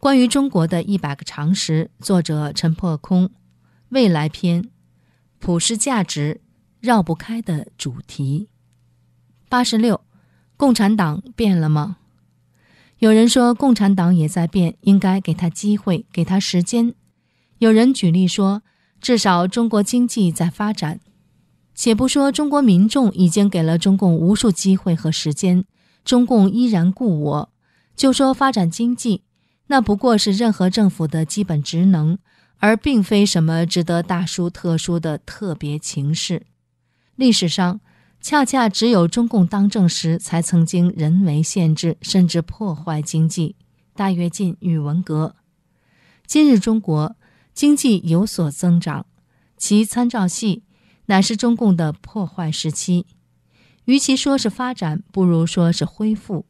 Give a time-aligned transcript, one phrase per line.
[0.00, 3.28] 关于中国的一百个常识，作者陈破空，
[3.90, 4.70] 未来篇，
[5.38, 6.40] 普世价值
[6.80, 8.48] 绕不开的主题。
[9.50, 10.00] 八十六，
[10.56, 11.98] 共产党变了吗？
[13.00, 16.94] 有人说共产党也在变，应该给他机会，给他时间。
[17.58, 18.62] 有人举例说，
[19.02, 21.00] 至少中国经济在发展。
[21.74, 25.66] 且不说中国民众已经给了中共无数机会和时间，
[26.06, 27.52] 中共依然故我。
[27.94, 29.24] 就说发展经济，
[29.70, 32.18] 那不过是任何政府的基本职能，
[32.58, 36.44] 而并非什么值得大书特书的特别情事。
[37.14, 37.80] 历史上，
[38.20, 43.54] 恰恰只有中共当政时，才曾经人为限制甚至破坏经济。
[43.94, 45.36] 大跃进与文革，
[46.26, 47.14] 今日中国
[47.54, 49.06] 经济有所增长，
[49.56, 50.64] 其参照系。
[51.06, 53.06] 乃是中共的破坏时期，
[53.84, 56.46] 与其说是发展，不如说是恢复。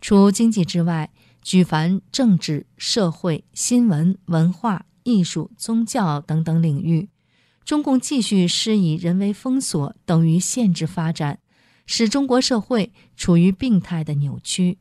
[0.00, 1.10] 除经济之外，
[1.42, 7.08] 举凡政治、社会、新闻、文化、艺术、宗教等等领域，
[7.64, 11.40] 中共继续施以人为封锁，等于限制发展，
[11.84, 14.78] 使中国社会处于病态的扭曲。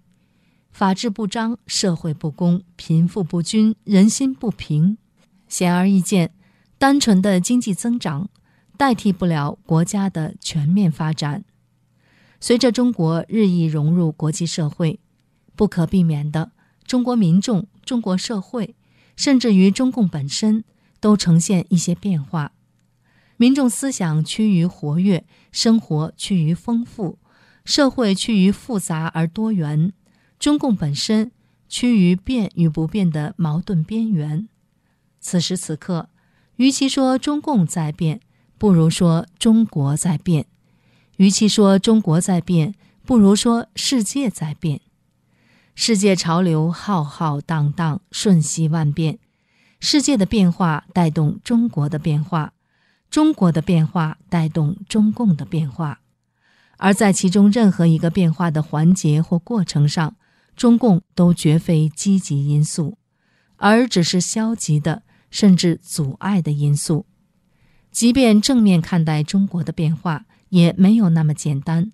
[0.72, 4.98] 法治不彰，社会不公，贫富不均，人心不平。
[5.48, 6.34] 显而易见，
[6.78, 8.30] 单纯的经济增长。
[8.78, 11.44] 代替不了国家的全面发展。
[12.40, 15.00] 随着中国日益融入国际社会，
[15.62, 16.54] 不可避免的，
[16.88, 18.74] 中国民众、中国社会，
[19.16, 20.64] 甚至于中共本身，
[21.00, 22.54] 都呈现一些变化。
[23.38, 27.20] 民众思想趋于活跃，生活趋于丰富，
[27.64, 29.94] 社会趋于复杂而多元，
[30.40, 31.32] 中共本身
[31.70, 34.50] 趋于变与不变的矛盾边缘。
[35.20, 36.10] 此时此刻，
[36.56, 38.20] 与其说中共在变，
[38.58, 40.48] 不如说中国在变，
[41.18, 42.74] 与其说中国在变，
[43.06, 44.82] 不如说世界在变。
[45.84, 49.18] 世界潮流浩浩荡荡，瞬息万变。
[49.80, 52.54] 世界的变化带动中国的变化，
[53.10, 56.02] 中国的变化带动中共的变化。
[56.78, 60.16] 而在其中任何一个变化的环节或过程上，
[60.56, 63.00] 中共都绝非积极因素，
[63.56, 67.08] 而只是消极的，甚至阻碍的因素。
[67.92, 71.92] 即便正面看待中国的变化，也没有那么简单。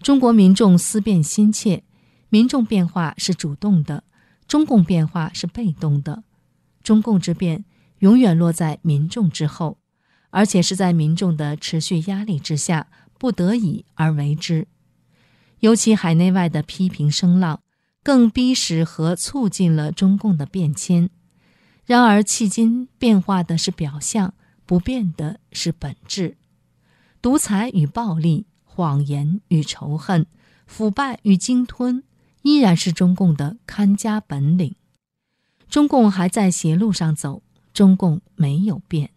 [0.00, 1.84] 中国民众思变心切，
[2.30, 4.04] 民众变化是主动的，
[4.48, 6.24] 中共变化是被动的。
[6.82, 7.66] 中共之变
[7.98, 9.76] 永远落在民众之后，
[10.30, 14.66] 而且是在民众的持续压力之下，不得已而为之。
[15.58, 17.60] 尤其海内外的批评声浪，
[18.02, 21.10] 更逼使和促进了中共的变迁。
[21.84, 24.32] 然而，迄今变化的是表象。
[24.66, 26.36] 不变的是本质，
[27.20, 30.26] 独裁与暴力、谎言与仇恨、
[30.64, 32.04] 腐败与鲸吞，
[32.42, 34.74] 依然是中共的看家本领。
[35.68, 37.42] 中共还在邪路上走，
[37.72, 39.10] 中共没有变。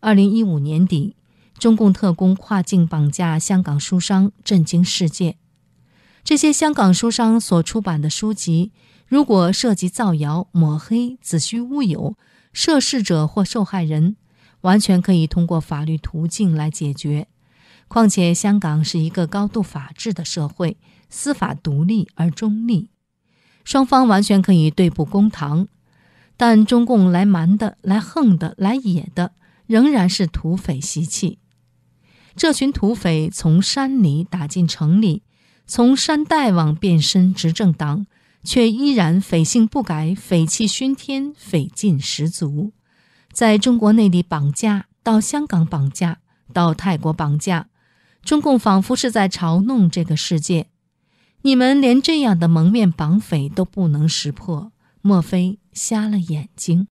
[0.00, 1.16] 二零一五年底，
[1.58, 5.36] 中共特工跨境绑架香港书商，震惊世界。
[6.24, 8.72] 这些香港书商所出版的书籍，
[9.06, 12.16] 如果涉及造谣、抹黑、子虚乌有，
[12.52, 14.16] 涉事者或受害人。
[14.62, 17.28] 完全可以通过法律途径来解决，
[17.88, 20.76] 况且香港是一个高度法治的社会，
[21.08, 22.90] 司法独立而中立，
[23.64, 25.68] 双方完全可以对簿公堂。
[26.36, 29.32] 但中共来蛮的、来横的、来野的，
[29.66, 31.38] 仍然是土匪习气。
[32.34, 35.22] 这群土匪从山里打进城里，
[35.66, 38.06] 从山大王变身执政党，
[38.44, 42.72] 却依然匪性不改，匪气熏天，匪劲十足。
[43.32, 46.18] 在中国内地绑架，到香港绑架，
[46.52, 47.68] 到泰国绑架，
[48.26, 50.66] 中共仿佛是在嘲弄这个世界：
[51.42, 56.88] 你们连这样的蒙面绑匪都不能识破，莫非瞎了眼睛？